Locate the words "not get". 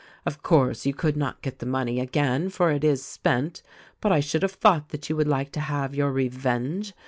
1.15-1.59